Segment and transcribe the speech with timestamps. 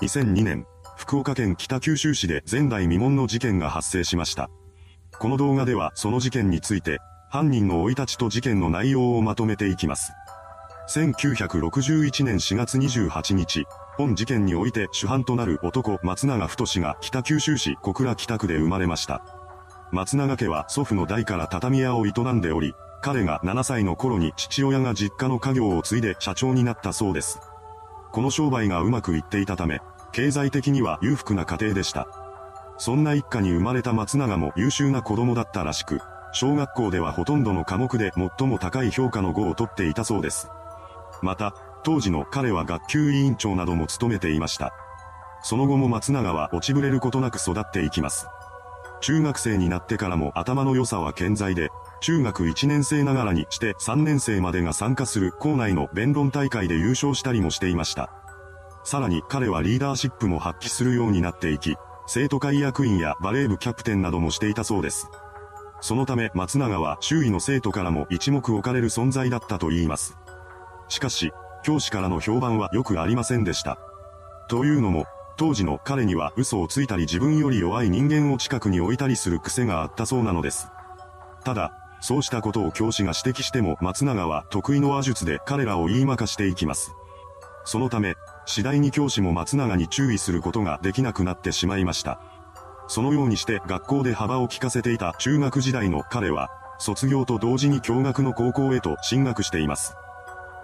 [0.00, 0.64] 2002年、
[0.96, 4.48] 福岡県北九州市で前代未聞の事件が発生しました。
[5.18, 10.12] この動画ではその事件について、犯人の生い立ちと事件の内容をまとめていきます。
[10.88, 13.64] 1961年4月28日、
[13.96, 19.24] 本事件において主犯となる男松永太が北九州市小倉北区で生まれました。
[19.90, 22.72] 松永家は祖父の代から畳屋を営んでおり、
[23.02, 27.40] 彼が7歳の頃に父親が実家の家業を継いで社長になったそうです。
[28.12, 29.80] この商売がうまくいっていたため、
[30.12, 32.06] 経済的には裕福な家庭でした。
[32.78, 36.00] そんな一家に生まれた松永も優秀な子供だったらしく、
[36.32, 40.48] 小学校ではほとんどの科目で最も高い評価の語を取っていたそうです。
[41.22, 44.72] また、当時の彼は学級委員長なども務めていました。
[45.42, 48.28] その後も松永は落ちぶれることなく育っていきます。
[49.00, 51.70] 中学生になってからも頭の良さは健在で、
[52.00, 58.10] 中学1年生ながらにして3年生までが参加する校内の弁論大会で優勝したりもしていました。
[58.84, 65.08] さらに彼はリーダーシップも発揮するようになっていき、生徒会役員やバレー部キャプテンなどもしていたそうです。
[65.80, 70.16] そのため松永は周囲の生徒からも一目置かれる存在だったと言います。
[70.88, 73.78] しかし、教師からの評判は良くありませんでした。
[74.48, 75.04] というのも、
[75.38, 80.68] 当時の彼には嘘をついたり自分より弱い人間を近くに置いたりする癖があったそうなのです。
[81.44, 86.92] ただ、そうしたことを教師が指摘しても松永は得意の話術で彼らを言いまかしていきます。
[87.64, 88.16] そのため、
[88.46, 92.20] 次第に教師も松永に注意することができなくなってしまいました。
[92.88, 96.50] そのようにして学校で幅を利かせていた中学時代の彼は、
[96.80, 99.94] 卒業と同時に共学の高校へと進学しています。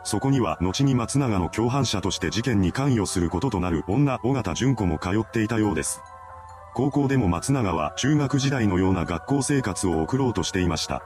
[0.05, 6.03] そこには後に松永の共犯者として事件に関与することとなる女尾形純子も通っていたようです。
[6.75, 11.03] 高校でも松永は中学時代のような学校生活を送ろうとしていました。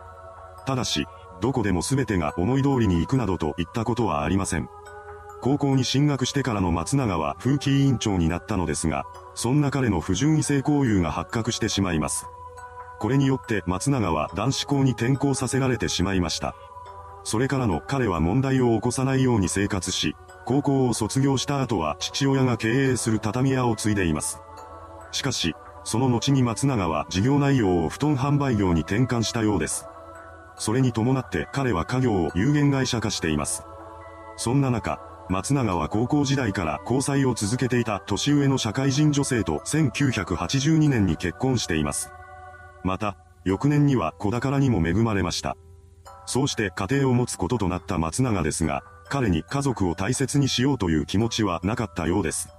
[0.67, 1.07] ただし、
[1.41, 4.69] どこでも全てが思い通りに行くなどといったことはありません。
[5.41, 12.27] 高校に進学してからの松永は風紀委員長になったのですが、そんな彼の不純異性交友が発覚してしまいます。
[12.99, 16.57] これによって松永は男子校に転校させられてしまいました。
[17.29, 20.17] それからの彼は問題を起こさないように生活し、
[20.47, 24.41] 高校を卒業した後は父親が経営する畳屋を継いでいます。
[25.13, 29.85] しかし、その後に松永は事業内容を布団販売業に転換したようです。
[30.57, 33.63] それに伴って彼は家業を有限会社化しています。
[34.39, 42.11] そんな中、松永は高校時代から交際を続けていた年上の社会人女性と1982年に結婚しています。
[42.85, 45.59] また、翌年には子宝にも恵まれました。
[46.29, 52.51] そうして家庭を持つこととなった松永ですが、彼に家族を大切にしようという気持ちはなかったようです。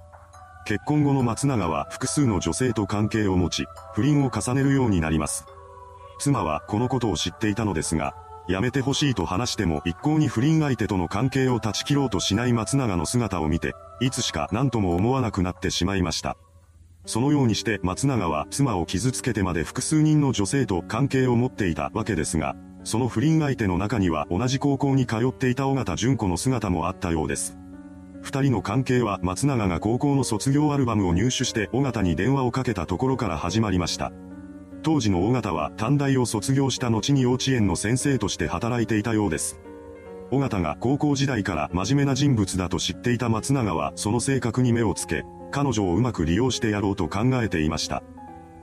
[0.66, 5.46] 結婚後の松永は複数の女性と関係を持ち、不倫を重ねるようになります。
[6.18, 8.16] 妻はこのことを知っていたのですが、
[8.48, 16.36] やめてほしいと話しても一向に不倫相手との関係を断ち切ろうとしない松永の姿を見て、いつしか何とも思わなくなってしまいました。
[17.06, 27.56] そのようにして松永は妻を傷つけてまで複数人の女性と関係を持っていたわけですが、その不倫相手の中には同じ高校に通っていた尾形純子の姿もあったようです。
[28.22, 34.12] 二人の関係は松永が高校の卒業アルバムを入手して尾形に電話をかけたところから始まりました。
[34.82, 39.60] 当時の尾形は短大を卒業した後に幼稚園の先生として働いていたようです。
[40.30, 48.02] 尾形が高校時代から真面目な人物だと知っていた松永はその性格に目をつけ、彼女をうまく利用してやろうと考えていました。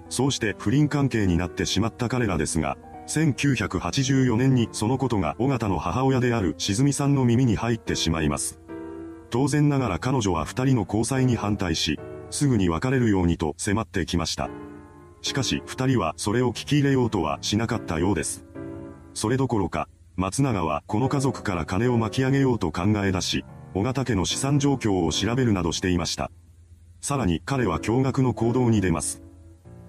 [0.09, 8.59] そうして不倫関係になってしまった彼らですが、1984年にそのことが尾形の母親である静美さんの耳に入ってしまいます。
[9.29, 14.50] 当然ながら彼女は二人の交際に反対し、すぐに別れるようにと迫ってきました。
[15.22, 18.46] しかし二人はそれを聞き入れようとはしなかったようです。
[19.13, 26.31] それどころか、松永はこの家族から金を巻き上げようと考え出し、小型家の資産状況を調べるなどしていました。
[27.01, 29.22] さらに彼は驚愕の行動に出ます。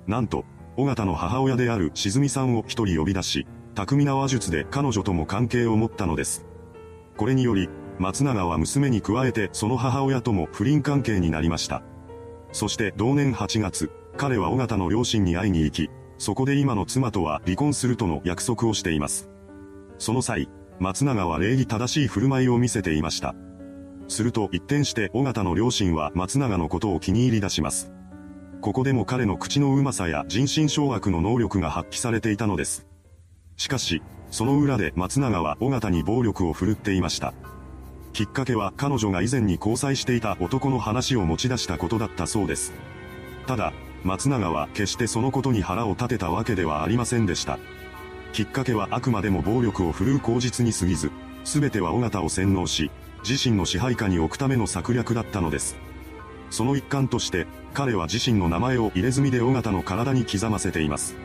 [0.06, 0.44] なんと、
[0.78, 6.46] 小型の母親である静美さんを一人呼び出し、巧みな話術で彼女とも関係を持ったのです。
[7.16, 7.68] これにより、
[7.98, 11.82] 松永は娘に加えてその母親とも不倫関係になりました。
[12.52, 19.28] そして同年8月、彼は尾形の両親に会いに行き、そこで今の妻とは離婚するとの約束をしています。
[19.98, 20.48] その際、
[20.78, 23.34] 松永は礼儀正しい振る舞いを見せていました。
[24.06, 27.90] すると一転して尾形の両親は松永のことを気に入り出します。
[28.60, 32.87] ここでも彼の口のうまさや人心掌握の能力が発揮されていたのです。
[33.56, 37.34] しかし、その裏で松永は尾形に暴力を振るっていました。
[38.12, 42.72] きっかけは彼女が以前に交際していた男の話を持ち出したことだったそうです。
[43.46, 43.72] ただ、
[44.02, 47.58] 松永は決してそのことに腹を立てたわけではありませんでした。
[48.32, 51.12] きっかけはあくまでも暴力を振るう口実に過ぎず、
[51.44, 52.90] すべては尾形を洗脳し、
[53.28, 55.76] 自身の支配下に置くための策略だったのです。
[56.50, 61.16] その一環として、彼は自身の名前を入れ墨で尾形の体に刻ませています。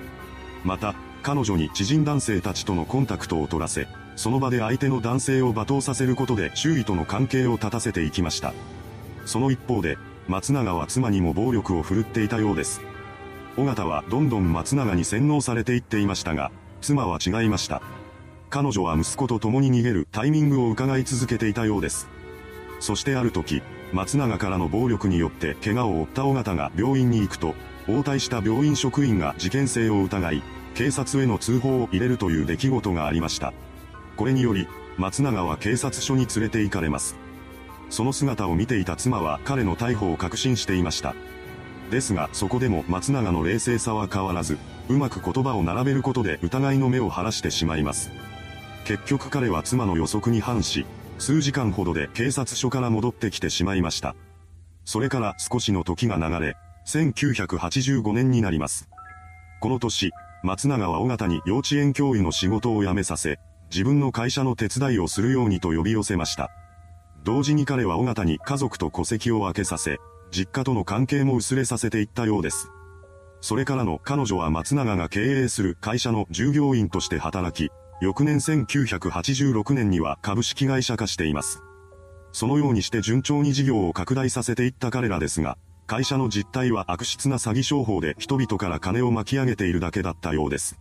[0.63, 8.53] また、彼女に知人男性たちとのコンタクトを取らせ、その場で相手の男性を罵倒させることで周囲との関係を立たせていきました。
[9.25, 9.97] その一方で、
[10.27, 12.81] 松永は妻にも暴力を振るっていたようです。
[13.57, 17.81] 尾形はどんどん松永に洗脳されていっていましたが、妻は違いました。
[18.49, 22.07] 彼女は息子と共に逃げるタイミングを伺い続けていたようです。
[22.79, 23.63] そしてある時、
[23.94, 27.54] 松永からの暴力によって怪我を負った尾形が病院に行くと、
[27.88, 30.44] 応対した病院職員が事件性を疑い、
[30.74, 33.54] 警察への通報を入れるという出来事がありました。
[34.18, 34.68] これにより、
[34.98, 37.16] 松永は警察署に連れて行かれます。
[37.92, 41.13] その姿を見ていた妻は彼の逮捕を確信していました。
[41.92, 44.57] ですが、そこでも松永の冷静さは変わらず、
[44.90, 48.10] うまく言葉を並べることで疑いの目を晴らしてしまいます。
[48.86, 50.88] 結局彼は妻の予測に反し、
[51.23, 54.13] 数時間ほどで警察署から戻ってきてしまいました。
[54.83, 58.89] それから少しの時が流れ、1985年になります。
[59.61, 60.11] この年、
[60.43, 63.39] 松永は尾形に幼稚園教諭の仕事を辞めさせ、
[63.71, 66.51] 自分の会社の手伝いをするようにと呼び寄せました。
[67.23, 69.99] 同時に彼は尾形に家族と戸籍を分けさせ、
[70.29, 72.69] 実家との関係も薄れさせていったようです。
[73.39, 77.71] それからの彼女は松永が経営する会社の従業員として働き、
[78.01, 81.62] 翌年1986年には株式会社化しています。
[82.31, 90.80] そのようにして順調に事業を拡大させていった彼らですが、会社の実態は悪質な詐欺商法で人々から金を巻き上げているだけだったようです。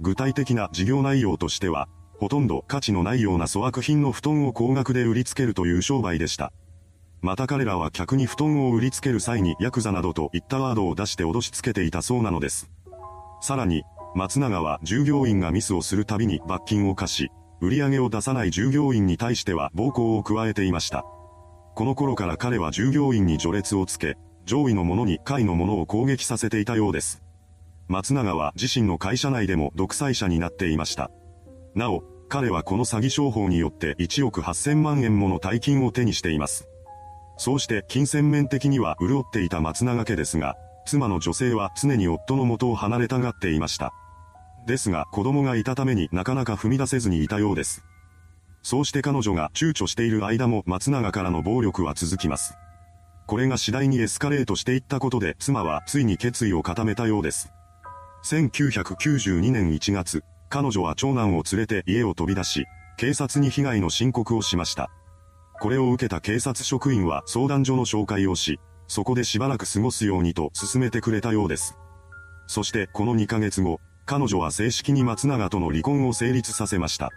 [0.00, 1.88] 具体的な事業内容としては、
[2.18, 6.52] ほとんど価値のないような粗悪品の布団を高額で売りつけるという商売でした。
[7.22, 12.70] また彼らは客に布団を売りつける際にヤクザなどといったワードを出して脅しつけていたそうなのです。
[13.40, 13.82] さらに、
[14.14, 17.30] 松永は従業員がミスをするたびに罰金を課し、
[17.60, 21.04] 売り上げを出さない従業員に対しては暴行を加えていました。
[21.74, 27.22] この頃から彼は従業員に序列をつけ、上位の者に下位の者を攻撃させていたようです。
[27.88, 31.10] 松永は自身の会社内でも独裁者になっていました。
[31.74, 36.68] なお、彼はこの詐欺商法によって1億8000万円もの大金を手にしています。
[37.36, 40.56] そうして金銭面的には潤っていた松永家ですが、
[40.86, 43.92] 妻の女性は常に夫の元を離れたがっていました。
[44.66, 47.84] ですが子供がいたためになかなか踏み出せずにいたようです。
[48.62, 52.54] そうして彼女が躊躇している間も松永からの暴力は続きます。
[53.26, 57.52] これが次第にエスカレートしていったことで妻はついに決意を固めたようです。
[58.24, 62.64] 1992年1月、彼女は長男を連れて家を飛び出し、
[62.96, 64.90] 警察に被害の申告をしました。
[65.60, 71.76] これを受けた警察職員は相談所の紹介をし、そこでしばらく過ごすようにと勧めてくれたようです。
[72.46, 77.10] そしてこの2ヶ月後、彼女は正式に松永との離婚を成立させました。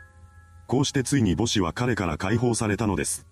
[0.67, 3.25] こうしてついに母子は彼から解放されたのです。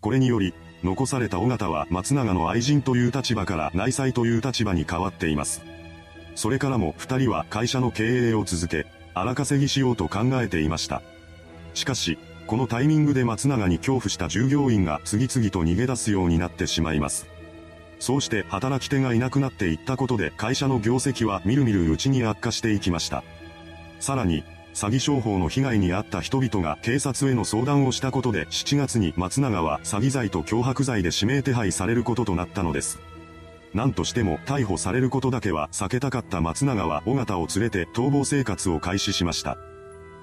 [0.00, 5.62] これにより、残された尾形は松永の愛人という立場から内妻という立場に変わっています。
[6.34, 11.02] それからも二人は会社の経営を続け、荒稼ぎしようと考えていました。
[11.74, 17.26] しかし、このタイミングで松永に恐怖した従業員が次々と逃げ出すようになってしまいます。
[17.98, 23.24] そうして働き手がいなくなっていったことで会社の業績はみるみるうちに悪化していきました。
[24.00, 24.44] さらに、
[24.74, 32.98] 詐欺商法の被害に遭った人々が警察への相談をしたことで7月に松永は詐欺罪と脅迫罪で指名手配されることとなったのです。
[33.72, 39.56] 何としても逮捕されることだけは避けたかった松永は尾形を連れて逃亡生活を開始しました。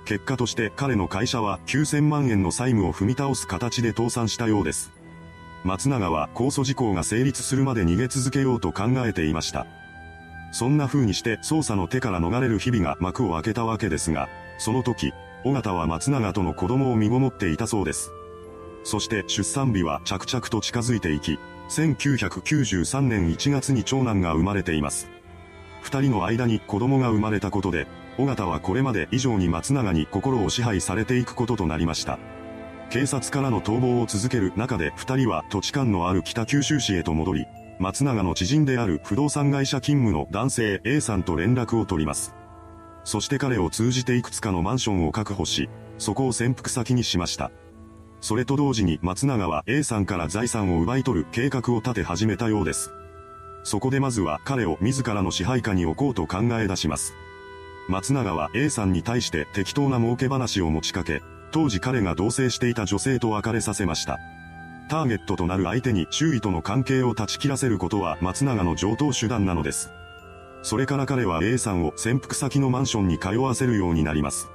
[0.05, 4.91] 結果として彼の会社は9000万円の債務を踏み倒す形で倒産したようです。
[5.63, 9.65] 松永は控訴事項が成立するまで逃げ続けようと考えていました。
[10.51, 14.29] そんな風にして捜査の手から逃れる日々が幕を開けたわけですが、
[14.60, 15.13] その時、
[15.46, 18.12] 尾形は松永との子供を身ごもっていたそうです。
[18.84, 21.39] そして出産日は着々と近づいていき、
[21.70, 25.10] 1993年1月に長男が生まれています。
[25.82, 32.20] 二人の間に子供が生まれたことで、尾形はこれまで以上に松永に心を支配されていくこととなりました。
[32.93, 37.47] 警察からの逃亡を続ける中で二人は土地勘のある北九州市へと戻り、
[37.79, 42.35] 松永の知人である不動産会社勤務の男性 A さんと連絡を取ります。
[43.03, 47.50] そして彼を通じていくつかのマンションを確保し、そこを潜伏先にしました。
[48.21, 52.91] それと同時に松永は A さんから財産を奪い取る計画を立て始めたようです。
[53.63, 57.15] そこでまずは彼を自らの支配下に置こうと考え出します。
[57.89, 61.23] 松永は A さんに対して適当な儲け話を持ちかけ、
[61.53, 64.19] 当時彼が同棲していた女性と別れさせました。
[64.89, 69.91] ターゲットとなる相手に周囲との関係を断ち切らせることは松永の上等手段なのです。
[70.63, 74.48] それから彼は A さんを潜伏先のマンションに通わせるようになります。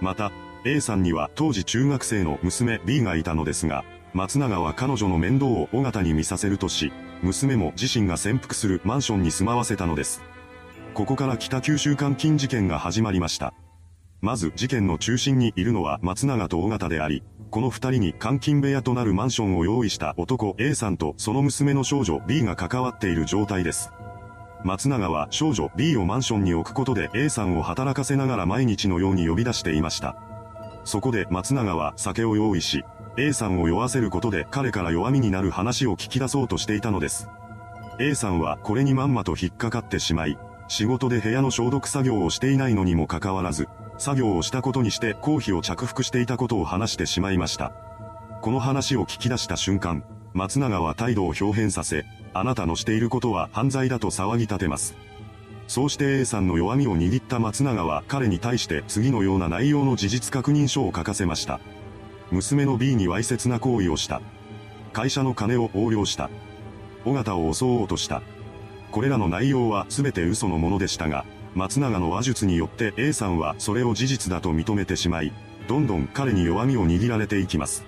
[0.00, 0.32] また、
[0.64, 3.84] A さんには当時中学生の娘 B がいたのですが、
[4.14, 10.22] 松永は彼女の面倒を尾形に見させるとし、娘も自身が潜伏するマンションに住まわせたのです。
[10.94, 13.52] ここから北九州監禁事件が始まりました。
[14.22, 23.90] まず事件の中心にいるのは松永と尾形であり、この二人に監禁部屋となるマンションを用意した男 A さんとその娘の少女 B が関わっている状態です。
[24.62, 30.16] 松永は少女 B をマンションに置くことで A さんを働かせながら毎日のように呼び出していました。
[30.84, 32.84] そこで松永は酒を用意し、
[33.16, 37.28] A さんを酔わせることで彼から弱みになる話を聞き出そうとしていたのです。
[37.98, 40.38] A さんはこれにまんまと引っかかってしまい、
[40.68, 43.68] 仕事で部屋の消毒作業をしていないのにもかかわらず、
[44.02, 47.72] 作業をしたことにして公費を着服していたことを話してしまいました。
[48.40, 50.02] この話を聞き出した瞬間、
[50.34, 52.04] 松永は態度を表変させ、
[52.34, 54.96] あなたのしていることは犯罪だと騒ぎ立てます。
[55.68, 61.60] そうして A さんの弱みを握った松永は彼に対して次のような内容の事実確認書を書かせました。
[62.32, 64.20] 娘の B にわいせつな行為をした。
[64.92, 66.28] 会社の金を横領した。
[67.04, 68.20] 尾形を襲おうとした。
[68.90, 75.32] これらの内容は全て嘘のものでしたが、松永の話術によって A さんはそれを事実だと認めてしまい、
[75.68, 77.84] どんどん彼に弱みを握られていきます。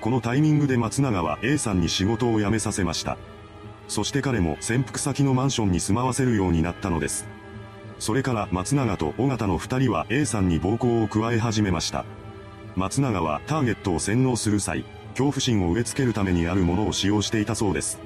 [0.00, 3.18] このタイミングで松永は A さんに仕事を辞めさせました。
[3.88, 7.26] そして彼も潜伏先のマンションに住まわせるようになったのです。
[7.98, 12.04] それから松永と尾形の二人は A さんに暴行を加え始めました。
[12.76, 17.98] 松永はターゲットを洗脳する際、恐怖心を植え付けるためにあるものを使用していたそうです。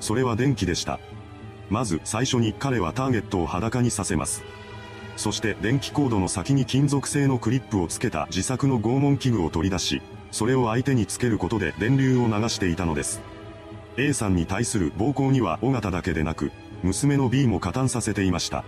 [0.00, 1.00] それは電気でした。
[1.70, 4.44] まず最初に彼はターゲットを裸にさせます。
[5.16, 13.20] そして電気コードの先に金属製のクリップをつけた自作の拷問器具を取り出し、それを相手につけることで電流を流していたのです。
[13.96, 16.50] A さんに対する暴行には尾形だけでなく、
[16.82, 18.64] 娘の B も加担させていました。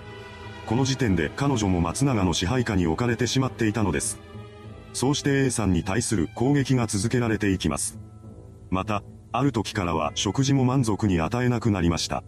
[0.67, 4.19] この時点で彼女も松永の支配下に置かれてしまっていたのです。
[4.93, 7.99] そうして A さんに対する攻撃が続けられていきます。
[8.71, 12.23] また、ある時からは食事も満足に与えなくなりました。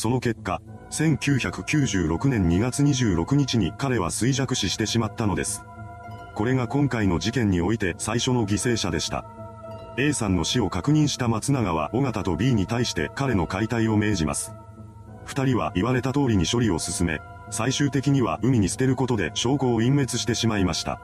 [0.00, 5.62] その結果、1996年2月26日に彼は衰弱死してしまったのです。
[6.34, 9.26] これが今回の事件において最初の犠牲者でした。
[9.98, 14.54] A さんの死を確認した松永は尾形と B に対して彼の解体を命じます。
[15.26, 20.98] 二人は言われた通りに処理を進め、最終的には海に捨てることで証拠を隠滅してしまいました。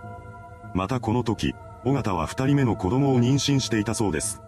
[0.72, 4.40] またこの時、尾形は二人目の子供を妊娠していたそうです。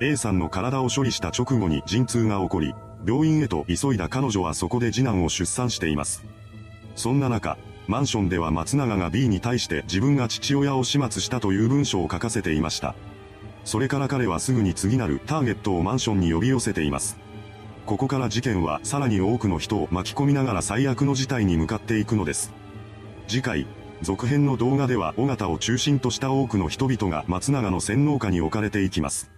[0.00, 6.24] A さんの体を処理した直後に陣痛が起こり、病院へと急いだ彼女はそこで次男を出産しています。
[6.94, 12.94] そんな中、マンションでは松永が B に対して自分が父親を始末したという文章を書かせていました。
[13.64, 17.16] それから彼はすぐに次なるターゲットをマンションに呼び寄せています。
[17.86, 22.52] ここから事件はさらに多くの人を巻き込みながら最悪の事態に向かっていくのです。
[23.26, 23.66] 次回、
[24.00, 29.31] 続編の動画では尾形を中心とした多くの人々が松永の洗脳下に置かれていきます。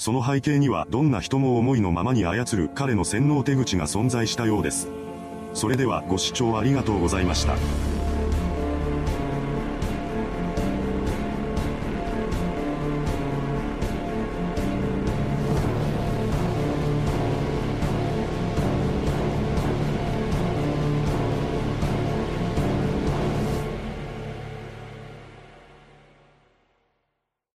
[0.00, 4.88] その背景にはどんな人も思いのままに操る彼の洗脳手口が存在したようです。
[5.52, 7.54] それではご視聴ありがとうございました。